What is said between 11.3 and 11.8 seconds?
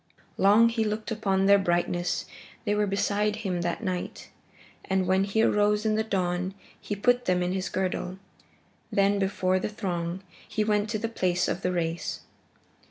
of the